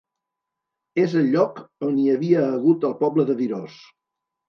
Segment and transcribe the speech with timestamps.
[1.03, 3.81] És el lloc on hi havia hagut el poble de Virós.